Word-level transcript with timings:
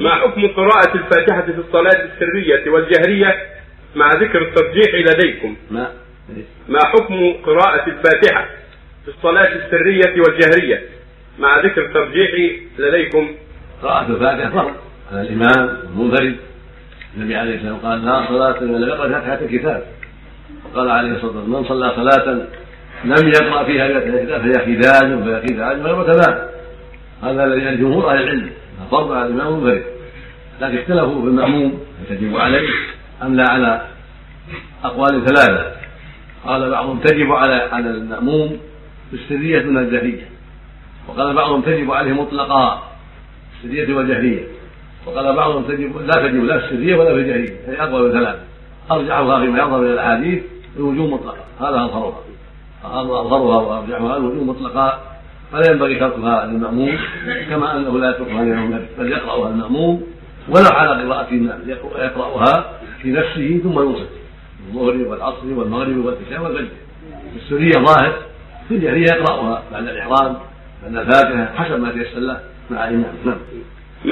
ما 0.00 0.14
حكم 0.14 0.46
قراءة 0.46 0.94
الفاتحة 0.94 1.42
في 1.42 1.58
الصلاة 1.58 2.04
السرية 2.04 2.70
والجهرية 2.70 3.34
مع 3.96 4.10
ذكر 4.14 4.42
الترجيح 4.42 4.94
لديكم؟ 4.94 5.56
ما؟ 5.70 5.92
ما 6.68 6.78
حكم 6.84 7.32
قراءة 7.44 7.86
الفاتحة 7.88 8.46
في 9.04 9.08
الصلاة 9.08 9.52
السرية 9.54 10.22
والجهرية 10.22 10.82
مع 11.38 11.60
ذكر 11.60 11.86
الترجيح 11.86 12.30
لديكم؟ 12.78 13.30
قراءة 13.82 14.06
الفاتحة 14.06 14.50
فرض 14.50 14.74
على 15.12 15.20
الإمام 15.20 15.76
المنفرد 15.84 16.36
النبي 17.16 17.36
عليه 17.36 17.54
الصلاة 17.54 17.72
والسلام 17.72 17.92
قال 17.92 18.04
لا 18.04 18.28
صلاة 18.28 18.60
من 18.60 18.80
لم 18.80 18.88
يقرأ 18.88 19.08
فاتحة 19.08 19.44
الكتاب. 19.44 19.82
وقال 20.64 20.90
عليه 20.90 21.10
الصلاة 21.10 21.36
والسلام 21.36 21.50
من 21.50 21.64
صلى 21.68 21.92
صلاة 21.96 22.46
لم 23.04 23.28
يقرأ 23.28 23.64
فيها 23.64 23.88
فاتحة 23.88 24.18
الكتاب 24.18 24.40
فهي 24.40 24.52
خداج 24.52 25.24
فهي 25.24 25.42
خداج 25.48 25.80
غير 25.80 26.12
تمام. 26.12 26.50
هذا 27.22 27.44
الذي 27.44 27.68
الجمهور 27.68 28.10
أهل 28.10 28.22
العلم 28.22 28.50
فرض 28.90 29.12
على 29.12 29.26
الإمام 29.26 29.54
المنفرد 29.54 29.84
لكن 30.60 30.78
اختلفوا 30.78 31.22
في 31.22 31.28
المأموم 31.28 31.80
هل 32.00 32.16
تجب 32.16 32.36
عليه 32.36 32.68
أم 33.22 33.34
لا 33.34 33.50
على 33.50 33.82
أقوال 34.84 35.24
ثلاثة. 35.24 35.72
قال 36.46 36.70
بعضهم 36.70 37.00
تجب 37.00 37.32
على 37.32 37.54
على 37.54 37.90
المأموم 37.90 38.58
في 39.10 39.16
السرية 39.16 39.62
من 39.62 39.78
الجهرية. 39.78 40.28
وقال 41.08 41.34
بعضهم 41.34 41.62
تجب 41.62 41.90
عليه 41.90 42.12
مطلقا 42.12 42.82
السرية 43.56 43.94
والجهرية 43.94 44.44
وقال 45.06 45.36
بعضهم 45.36 45.62
تجب 45.62 45.96
لا 45.98 46.28
تجب 46.28 46.44
لا 46.44 46.58
في 46.58 46.64
السرية 46.64 46.96
ولا 46.96 47.14
في 47.14 47.20
الجهرية. 47.20 47.56
هي 47.68 47.82
أقوى 47.82 48.12
ثلاثة. 48.12 48.40
أرجحها 48.90 49.40
فيما 49.40 49.58
يظهر 49.58 49.80
من 49.80 49.90
الأحاديث 49.90 50.42
الوجوب 50.76 51.10
مطلقا 51.10 51.44
هذا 51.60 51.84
أظهرها. 51.84 52.20
أظهرها 52.84 53.60
وأرجحها 53.60 54.16
الوجوب 54.16 54.46
مطلقا 54.46 55.00
فلا 55.52 55.70
ينبغي 55.70 55.94
تركها 55.94 56.46
للمأموم 56.46 56.98
كما 57.50 57.76
أنه 57.76 57.98
لا 57.98 58.10
يتركها 58.10 58.44
للمؤمن 58.44 58.86
بل 58.98 59.12
يقرأها 59.12 59.48
المأموم 59.50 60.06
ولو 60.48 60.68
على 60.70 61.02
قراءة 61.02 61.28
يقرأها 61.98 62.72
في 63.02 63.10
نفسه 63.10 63.60
ثم 63.62 63.80
ينصت 63.80 64.10
الظهر 64.68 64.96
والعصر 65.08 65.46
والمغرب 65.46 65.96
والعشاء 65.96 66.42
والفجر. 66.42 66.68
السرية 67.36 67.72
ظاهر 67.72 68.12
في 68.68 68.74
الجهرية 68.74 69.06
يقرأها 69.12 69.62
بعد 69.72 69.88
الإحرام 69.88 70.36
بعد 70.82 70.96
الفاتحة 70.96 71.64
حسب 71.64 71.80
ما 71.80 71.92
تيسر 71.92 72.18
له 72.18 72.40
مع 72.70 72.88
الإمام. 72.88 73.14
نعم. 73.24 73.38